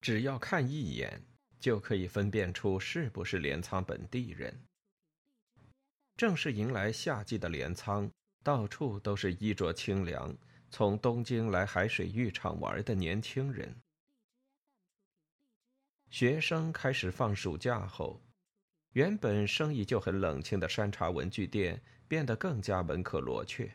[0.00, 1.22] 只要看一眼，
[1.58, 4.64] 就可以分辨出是不是镰仓本地人。
[6.16, 8.10] 正是迎来夏季的镰仓，
[8.42, 10.36] 到处都是衣着清凉、
[10.70, 13.74] 从东京来海水浴场玩的年轻人。
[16.10, 18.20] 学生开始放暑假后，
[18.92, 23.70] 原本生意就很冷清的山茶文具店变得更加门可罗雀。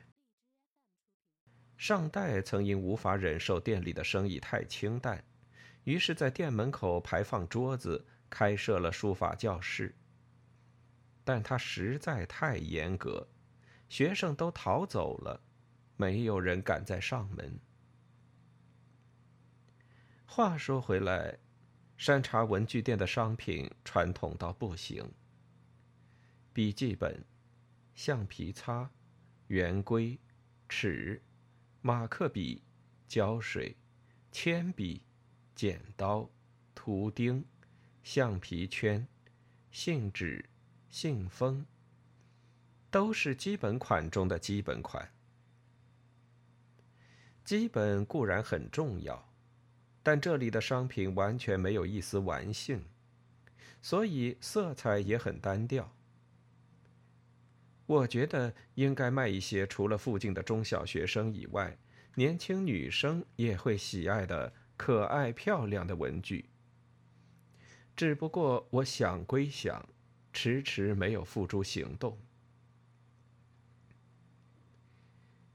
[1.78, 5.24] 上代曾因无法忍受店里的生意太清淡。
[5.86, 9.96] 于是，在店门口排放桌子，开设了书法教室。
[11.24, 13.28] 但他实在太严格，
[13.88, 15.42] 学生都逃走了，
[15.96, 17.60] 没有人敢再上门。
[20.26, 21.38] 话说回来，
[21.98, 25.14] 山茶文具店的商品传统到不行：
[26.52, 27.24] 笔记本、
[27.94, 28.90] 橡皮擦、
[29.48, 30.20] 圆规、
[30.68, 31.22] 尺、
[31.82, 32.64] 马克笔、
[33.08, 33.78] 胶水、
[34.32, 35.04] 铅笔。
[35.56, 36.30] 剪刀、
[36.76, 37.46] 图钉、
[38.04, 39.08] 橡皮圈、
[39.72, 40.50] 信纸、
[40.90, 41.66] 信封，
[42.92, 45.10] 都是基本款中的基本款。
[47.46, 49.32] 基本固然很重要，
[50.04, 52.84] 但这里的商品完全没有一丝玩性，
[53.82, 55.96] 所以色彩也很单调。
[57.86, 61.78] 我觉得应该卖一些除了附近的中小学生以外，
[62.16, 64.52] 年轻女生也会喜爱的。
[64.78, 66.50] 可爱漂亮的文具。
[67.96, 69.88] 只不过我想归想，
[70.34, 72.18] 迟迟没有付诸行动。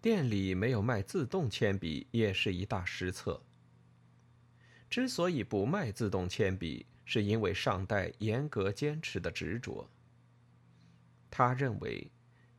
[0.00, 3.42] 店里没有卖自动铅笔，也是一大失策。
[4.88, 9.90] 之所以不卖自动铅笔，是因为上代严格坚持的执着。
[11.30, 12.10] 他认为，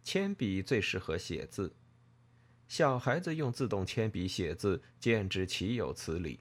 [0.03, 1.75] 铅笔最适合写字，
[2.67, 6.39] 小孩子用自动铅笔写字，简直岂有此理。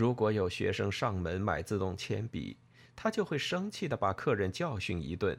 [0.00, 2.56] 如果有学生上门买自动铅笔，
[2.96, 5.38] 他就会生气的把客人教训一顿，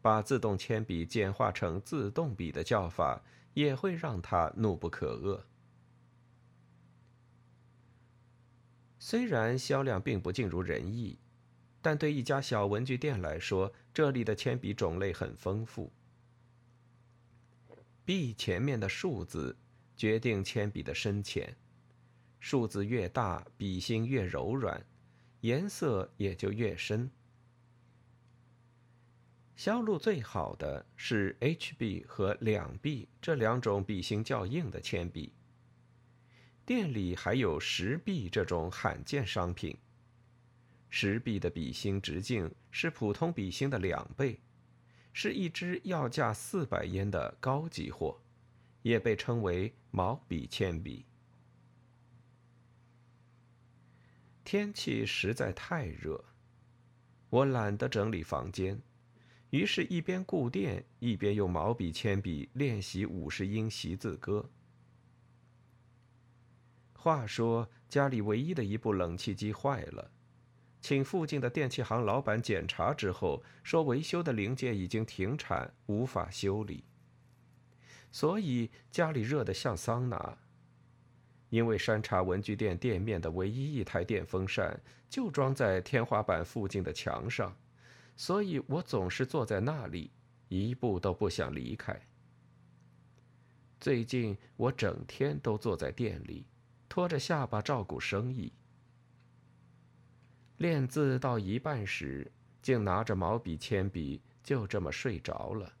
[0.00, 3.22] 把自动铅笔简化成自动笔的叫法，
[3.52, 5.42] 也会让他怒不可遏。
[8.98, 11.18] 虽然销量并不尽如人意，
[11.82, 15.92] 但对一家小文具店来说，这里的铅笔种类很丰富。
[18.06, 19.58] B 前面的数字
[19.94, 21.54] 决定铅笔的深浅。
[22.40, 24.84] 数字越大，笔芯越柔软，
[25.40, 27.10] 颜色也就越深。
[29.56, 35.32] 销路最好的是 HB 和两 B 这两种笔芯较硬的铅笔。
[36.64, 39.76] 店里还有十 B 这种罕见商品。
[40.88, 44.38] 十 B 的笔芯直径是普通笔芯的两倍，
[45.12, 48.20] 是一支要价四百烟的高级货，
[48.82, 51.04] 也被称为毛笔铅笔。
[54.50, 56.24] 天气实在太热，
[57.28, 58.80] 我懒得整理房间，
[59.50, 64.48] 于是，一边顾电，一边用毛笔铅笔练习五十音习字歌。
[66.94, 70.10] 话说，家里唯一的一部冷气机坏了，
[70.80, 76.82] 请附近的电器行老板检查之后，说维修的零件已经停产，无法修理。
[78.10, 80.38] 所以家里热得像桑拿。
[81.50, 84.78] 因为山茶文具店店面的唯一一台电风扇
[85.08, 87.56] 就装在天花板附近的墙上，
[88.16, 90.10] 所以我总是坐在那里，
[90.48, 91.98] 一步都不想离开。
[93.80, 96.44] 最近我整天都坐在店里，
[96.88, 98.52] 拖着下巴照顾生意。
[100.58, 102.30] 练字到一半时，
[102.60, 105.72] 竟拿着毛笔铅笔，就这么睡着了。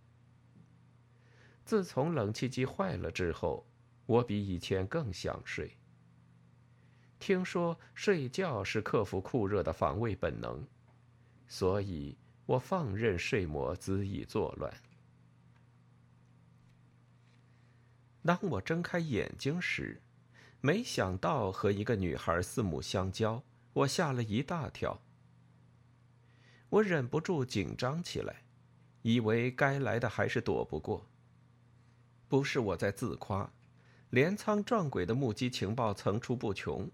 [1.66, 3.67] 自从冷气机坏了之后。
[4.08, 5.76] 我比以前更想睡。
[7.18, 10.64] 听说睡觉是克服酷热的防卫本能，
[11.46, 12.16] 所以
[12.46, 14.72] 我放任睡魔恣意作乱。
[18.24, 20.00] 当我睁开眼睛时，
[20.62, 23.42] 没想到和一个女孩四目相交，
[23.74, 25.02] 我吓了一大跳。
[26.70, 28.42] 我忍不住紧张起来，
[29.02, 31.06] 以为该来的还是躲不过。
[32.26, 33.52] 不是我在自夸。
[34.10, 36.90] 镰仓撞鬼的目击情报层出不穷，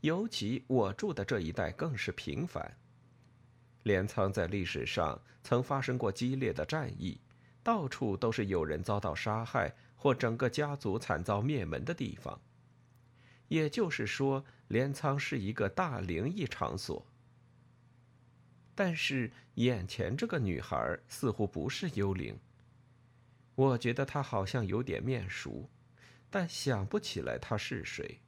[0.00, 2.76] 尤其我住的这一带更是频繁。
[3.84, 7.20] 镰仓在历史上曾发生过激烈的战役，
[7.62, 12.40] 到处都是有人遭到杀害或整个家族惨遭灭门的地方。
[13.46, 17.06] 也就是说，镰仓是一个大灵异场所。
[18.74, 22.36] 但是眼前这个女孩似乎不是幽灵，
[23.54, 25.70] 我觉得她好像有点面熟。
[26.30, 28.20] 但想不起来他是谁。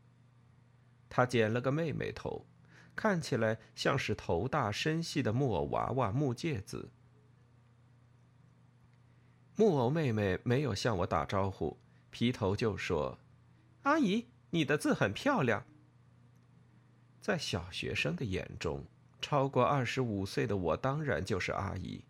[1.09, 2.47] 他剪了个妹妹头，
[2.95, 6.91] 看起来像是头大身细的木偶娃娃木戒子。
[9.57, 11.77] 木偶妹妹没有向我打招呼，
[12.11, 13.19] 劈头就说
[13.83, 15.67] ：“阿姨，你的字很漂亮。”
[17.21, 18.87] 在小学生的眼中，
[19.21, 22.05] 超过二十五岁的我当然就是阿姨。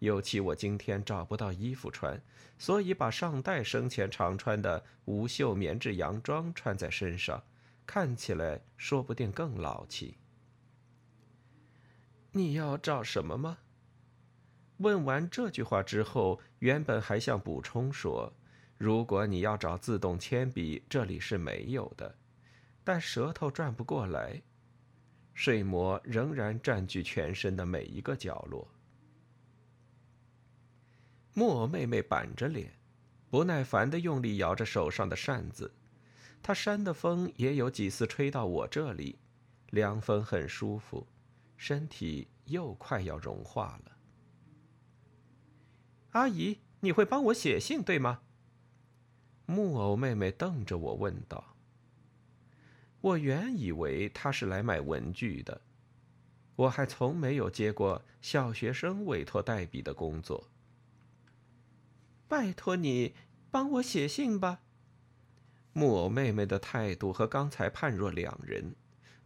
[0.00, 2.20] 尤其我今天找不到衣服穿，
[2.58, 7.42] 所以把上代生前常穿的无袖棉质洋装穿在身上，
[7.86, 10.16] 看起来说不定更老气。
[12.32, 13.58] 你要找什么吗？
[14.78, 18.32] 问完这句话之后，原本还想补充说
[18.76, 22.16] ：“如果你要找自动铅笔，这里是没有的。”
[22.82, 24.42] 但舌头转不过来，
[25.32, 28.68] 睡魔仍然占据全身的每一个角落。
[31.36, 32.72] 木偶妹妹板着脸，
[33.28, 35.74] 不耐烦地用力摇着手上的扇子。
[36.40, 39.18] 她扇的风也有几次吹到我这里，
[39.70, 41.08] 凉风很舒服，
[41.56, 43.92] 身体又快要融化了。
[46.10, 48.20] 阿姨，你会帮我写信对吗？
[49.46, 51.56] 木偶妹妹瞪着我问道。
[53.00, 55.60] 我原以为她是来买文具的，
[56.54, 60.48] 我还从没有接过小学生委托代笔的工作。
[62.34, 63.14] 拜托你
[63.52, 64.62] 帮我写信吧。
[65.72, 68.74] 木偶妹妹的态度和刚才判若两人，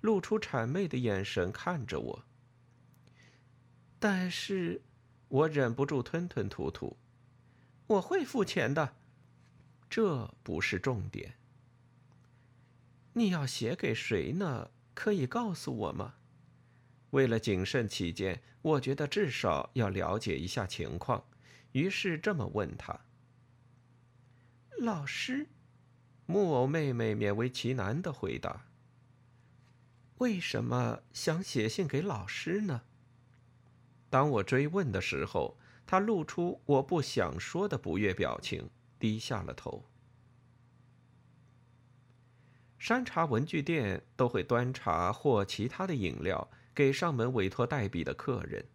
[0.03, 2.25] 露出谄媚的眼神看着我。
[3.99, 4.83] 但是，
[5.29, 6.99] 我忍不住吞吞吐吐
[7.89, 8.97] ：“我会付钱的，
[9.89, 11.39] 这不是重点。
[13.15, 14.71] 你要写给谁呢？
[14.93, 16.17] 可以告诉我吗？”
[17.13, 21.25] 为了谨慎起见，我觉得至少要了解一下情况。
[21.79, 22.99] 于是这么问他
[24.83, 25.47] ：“老师，
[26.27, 28.67] 木偶妹妹勉为其难的回答
[30.19, 32.83] ：‘为什么想写信给老师呢？’
[34.11, 39.85] 当我追问的时候，她露出我不想说的不悦表情，低下了头。
[42.77, 48.67] 山茶文具店都会端茶或其他的饮料给上门委托代笔的客人。”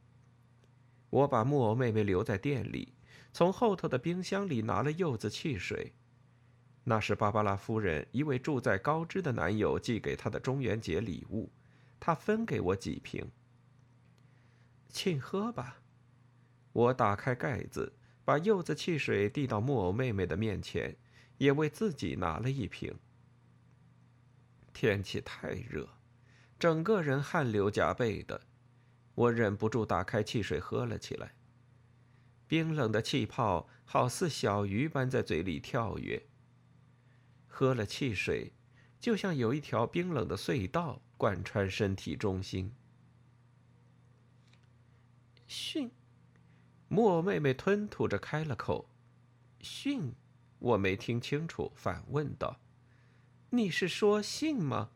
[1.14, 2.92] 我把木偶妹妹留在店里，
[3.32, 5.94] 从后头的冰箱里拿了柚子汽水，
[6.86, 11.52] 那是芭芭拉夫人一位住在高知的男友寄给她的中元节礼物，
[12.00, 13.30] 她分给我几瓶，
[14.90, 15.82] 请喝吧。
[16.72, 17.94] 我打开盖子，
[18.26, 20.98] 把柚子汽水递到木偶妹妹的面前，
[21.38, 22.92] 也为自己拿了一瓶。
[24.74, 25.88] 天气太热，
[26.58, 28.42] 整个人汗流浃背的。
[29.16, 31.34] 我忍不住打开汽水喝了起来。
[32.48, 36.28] 冰冷的气泡好似小鱼般在嘴里跳跃。
[37.48, 38.54] 喝了汽水，
[39.00, 42.74] 就像有一条冰冷的隧道贯穿身体中心。
[45.48, 45.92] 训，
[46.88, 48.90] 木偶妹妹吞吐着开了口。
[49.62, 50.14] 训，
[50.60, 52.60] 我没听清楚，反问道
[53.52, 54.90] ：“你是说信吗？”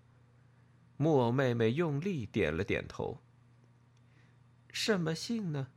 [0.97, 3.21] 木偶妹妹用力点了点头。
[4.71, 5.67] 什么信呢？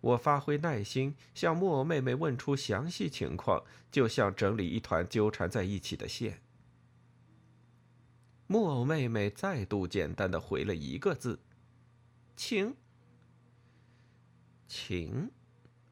[0.00, 6.42] 我发挥耐心，向木偶妹妹问出详细情况，就像整理一团纠缠在一起的线。
[8.46, 11.40] 木偶妹妹再度简单的回了一个字
[12.36, 12.76] ：“情。
[14.74, 15.30] ”“情，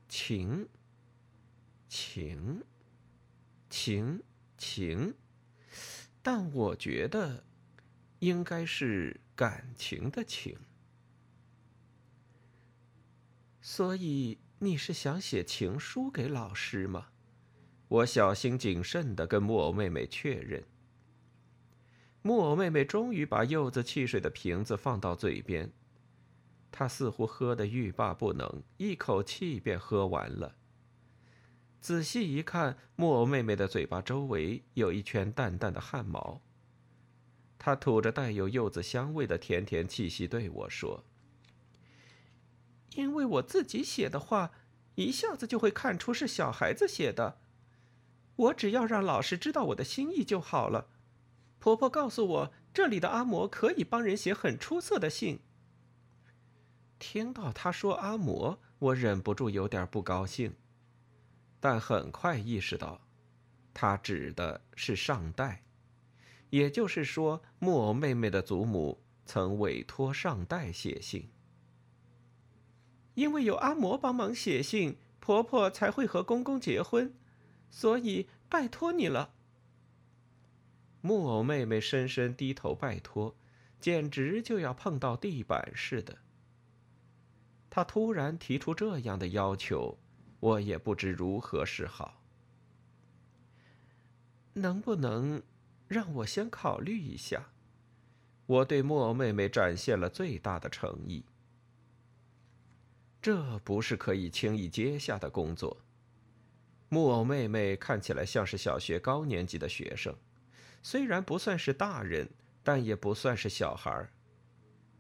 [0.09, 0.67] 情，
[1.87, 2.65] 情，
[3.69, 4.23] 情，
[4.57, 5.15] 情，
[6.23, 7.45] 但我觉得，
[8.21, 10.59] 应该是感情的情。
[13.73, 17.07] 所以你是想写情书给老师吗？
[17.87, 20.65] 我小心谨慎的跟木偶妹妹确认。
[22.21, 25.71] 木偶妹妹终于把柚子汽水的瓶子放到嘴边，
[26.73, 30.57] 她似乎喝得欲罢不能，一口气便喝完了。
[31.81, 36.43] 仔细一看，木偶妹妹的嘴巴周围有一圈淡淡的汗毛。
[37.57, 41.05] 她吐着带有柚子香味的甜甜气息，对我说。
[42.95, 44.53] 因为我自己写的话，
[44.95, 47.39] 一下子就会看出是小孩子写的。
[48.37, 50.89] 我只要让老师知道我的心意就好了。
[51.59, 55.41] 婆婆告诉我，这里的阿嬷可以帮人写很出色的信。
[56.99, 60.55] 听到她说阿嬷，我忍不住有点不高兴，
[61.61, 63.03] 但很快意识到，
[63.75, 65.63] 她指的是上代，
[66.49, 71.29] 也就是说，木偶妹妹的祖母曾委托上代写信。
[73.15, 77.13] 因为有阿嬷帮忙写信，婆婆才会和公公结婚，
[77.71, 79.35] 所以拜托你了。
[81.01, 83.35] 木偶妹妹深深低头拜托，
[83.81, 86.19] 简直就要碰到地板似的。
[87.69, 89.99] 他突然提出这样的要求，
[90.41, 92.23] 我也不知如何是好。
[94.55, 95.43] 能不能
[95.87, 97.51] 让我先考虑一下？
[98.47, 101.25] 我对木偶妹妹展现了最大的诚意。
[103.23, 105.77] 这不是可以轻易接下的工作。
[106.89, 110.17] 木偶妹妹看起来像是小学高年级的学生，
[110.83, 112.29] 虽然不算是大人，
[112.63, 114.11] 但也不算是小孩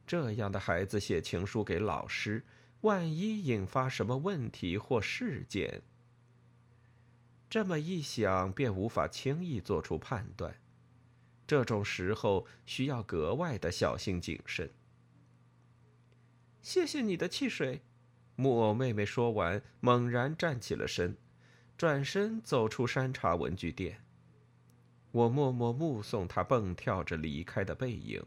[0.06, 2.44] 这样的孩子写情书给老师，
[2.82, 5.82] 万一引发什么问题或事件，
[7.48, 10.54] 这么一想便无法轻易做出判断。
[11.46, 14.70] 这种时候需要格外的小心谨慎。
[16.62, 17.82] 谢谢你的汽水，
[18.40, 21.14] 木偶妹妹说完，猛然站起了身。
[21.76, 24.02] 转身走出山茶文具店，
[25.12, 28.22] 我默默目送她蹦跳着离开的背影。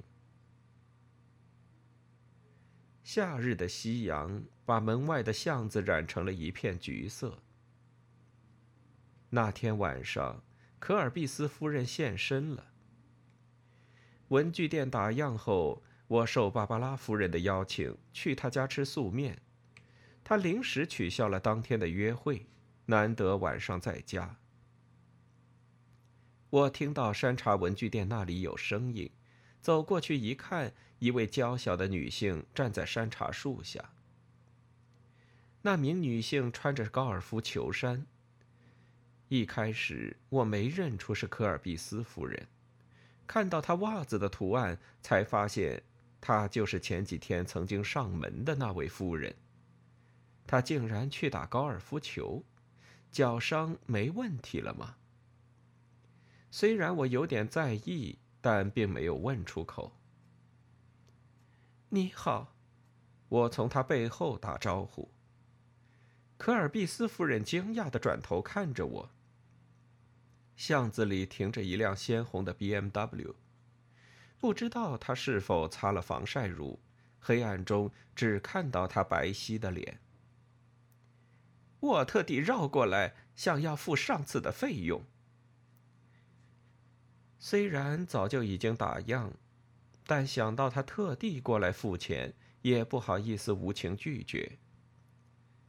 [3.04, 7.44] 夏日的夕阳把门外的巷子染成了一片橘色。
[9.30, 10.42] 那天晚上，
[10.80, 12.72] 可尔必斯夫人现身了。
[14.30, 19.43] 文具店打烊后，我受芭芭拉夫人的邀请去她家吃素面，
[20.24, 22.48] 他临时取消了当天的约会。
[22.86, 24.36] 难得晚上在家，
[26.50, 29.10] 我听到山茶文具店那里有声音，
[29.62, 33.92] 走过去一看，一位娇小的女性站在山茶树下。
[35.62, 38.06] 那名女性穿着高尔夫球衫。
[39.30, 42.48] 一开始我没认出是科尔比斯夫人，
[43.26, 45.82] 看到她袜子的图案，才发现
[46.20, 49.34] 她就是前几天曾经上门的那位夫人。
[50.46, 52.44] 他竟然去打高尔夫球。
[53.12, 54.96] 脚伤没问题了吗？
[56.50, 59.92] 虽然我有点在意，但并没有问出口。
[61.90, 62.56] 你好，
[63.30, 65.12] 我从他背后打招呼。
[66.38, 69.12] 科尔毕斯夫人惊讶的转头看着我。
[70.56, 73.36] 巷子里停着一辆鲜红的 B M W，
[74.40, 76.80] 不知道他是否擦了防晒乳，
[77.20, 80.00] 黑暗中只看到他白皙的脸。
[81.84, 85.04] 我特地绕过来，想要付上次的费用。
[87.38, 89.32] 虽然早就已经打烊，
[90.08, 94.60] 但想到他特地过来付钱，也不好意思无情拒绝。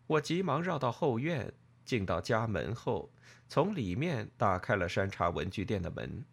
[0.07, 1.53] 我急忙绕到后院，
[1.85, 3.11] 进到家门后，
[3.49, 6.25] 从里面打开了山茶文具店的门。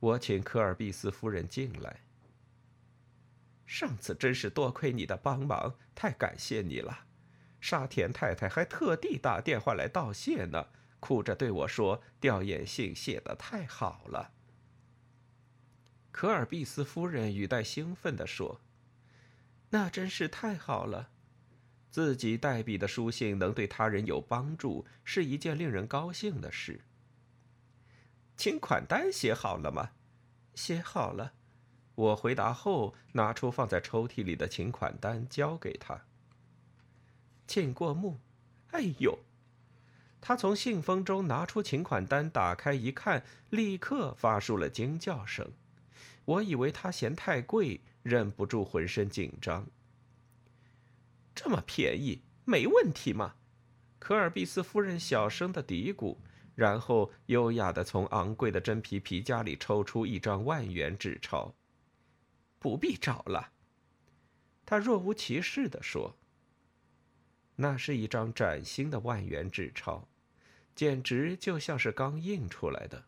[0.00, 2.00] 我请科尔必斯夫人进来。
[3.64, 7.06] 上次真是多亏你的帮忙，太感谢你了。
[7.64, 10.66] 沙田太太还特地打电话来道谢呢，
[11.00, 14.32] 哭着对我说：“吊唁信写的太好了。”
[16.12, 18.60] 可尔毕斯夫人语带兴奋地说
[19.70, 21.08] ：“那真是太好了，
[21.88, 26.82] 自己代笔的书信能对他人有帮助，是一件令人高兴的事。”
[28.36, 29.92] 请款单写好了吗？
[30.54, 31.32] 写好了。
[31.94, 36.04] 我回答后，拿出放在抽屉里的请款单，交给他。
[37.46, 38.18] 请过目，
[38.70, 39.18] 哎呦！
[40.20, 45.52] 他从信封中拿出请款单，打开一看，立刻发出了惊叫声。
[46.24, 49.66] 我以为他嫌太贵，忍不住浑身紧张。
[51.34, 53.34] 这么便宜，没问题吗？
[53.98, 56.16] 科尔毕斯夫人小声的嘀咕，
[56.54, 61.54] 然后优雅的从昂贵的真皮皮夹里抽出一张万元纸钞。
[62.58, 63.50] 不必找了，
[64.64, 66.16] 他若无其事的说。
[67.56, 70.06] 那是一张崭新的万元纸钞，
[70.74, 73.04] 简直就像是刚印出来的。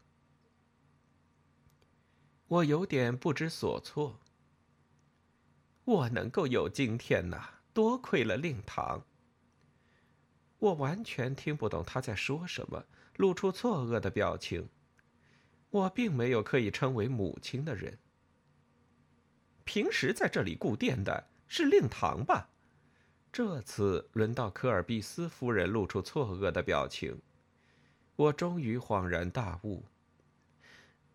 [2.49, 4.21] 我有点不知所措。
[5.85, 9.05] 我能够有今天呐，多亏了令堂。
[10.59, 12.87] 我完全听不懂他在说什么，
[13.17, 14.69] 露出错愕的表情。
[15.71, 17.99] 我并没有可以称为母亲的人。
[19.65, 22.49] 平时在这里顾店的是令堂吧？
[23.37, 27.21] 这次轮到科尔必斯夫人露出错愕的表情，
[28.17, 29.85] 我终于恍然大悟。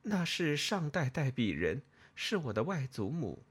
[0.03, 1.81] 那是上代代笔人，
[2.13, 3.41] 是我的外祖母。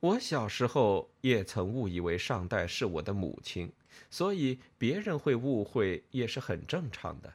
[0.00, 3.72] 我小时候也曾误以为上代是我的母亲，
[4.10, 7.34] 所以别人会误会也是很正常的。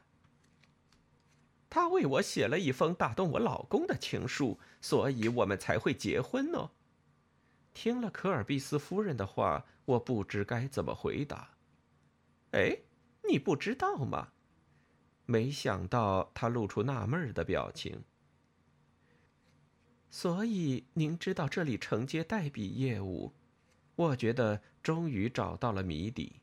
[1.70, 6.72] 他为我写了一封打动我老公的情书，所以我们才会结婚呢。
[7.78, 11.50] 听了科尔必斯夫人的话，我不知该怎么回答。
[12.50, 12.76] 哎，
[13.30, 14.32] 你不知道吗？
[15.26, 18.02] 没想到他露出纳闷的表情。
[20.10, 23.32] 所以您知道这里承接代笔业务，
[23.94, 26.40] 我觉得终于找到了谜底。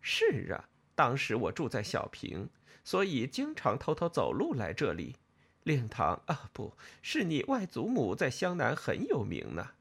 [0.00, 2.48] 是啊，当时我住在小平，
[2.82, 5.16] 所以经常偷偷走路来这里。
[5.64, 6.72] 令堂啊，不
[7.02, 9.72] 是你外祖母在湘南很有名呢。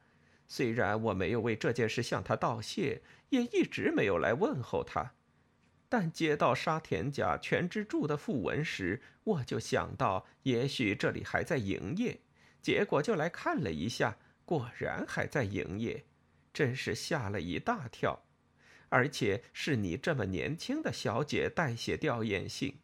[0.47, 5.13] 虽然我没有为这件事向他道谢，也一直没有来问候他，
[5.89, 12.21] 但接到沙田家全之助的讣文时，我就想到也许这里还在营业，
[12.61, 16.05] 结果就来看了一下，果然还在营业，
[16.53, 18.23] 真是吓了一大跳。
[18.89, 22.79] 而且是你这么年轻的小姐代写吊唁信。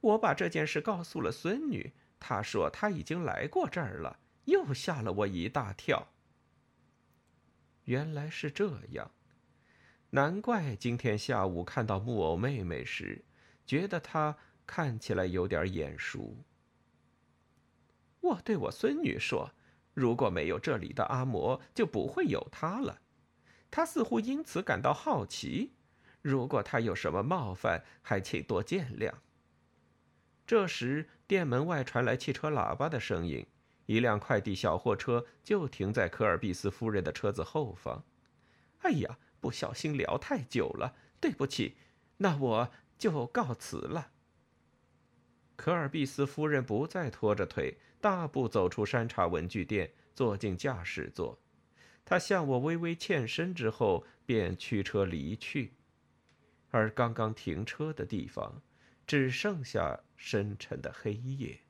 [0.00, 6.13] 我把这件事告诉了孙女，她说她已经来过这儿了，又吓了我一大跳。
[7.84, 9.10] 原来是这样，
[10.10, 13.24] 难怪今天下午看到木偶妹妹时，
[13.66, 14.36] 觉得她
[14.66, 16.36] 看起来有点眼熟。
[18.20, 19.50] 我对我孙女说
[19.92, 23.02] ：“如果没有这里的阿嬷，就不会有她了。”
[23.70, 25.72] 她似乎因此感到好奇。
[26.22, 29.12] 如果她有什么冒犯，还请多见谅。
[30.46, 33.46] 这时，店门外传来汽车喇叭的声音。
[33.86, 38.04] 一辆快递小货车就停在科尔比斯夫人的车子后方。
[38.80, 41.76] 哎呀，不小心聊太久了，对不起，
[42.18, 44.12] 那我就告辞了。
[45.56, 51.38] 科尔比斯夫人不再拖着腿，大步走出山茶文具店，坐进驾驶座。
[52.04, 55.74] 她向我微微欠身之后，便驱车离去。
[56.70, 58.60] 而刚刚停车的地方，
[59.06, 61.60] 只剩下深沉的黑夜。